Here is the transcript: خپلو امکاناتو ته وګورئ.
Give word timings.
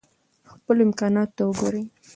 خپلو 0.51 0.81
امکاناتو 0.87 1.33
ته 1.37 1.43
وګورئ. 1.47 1.83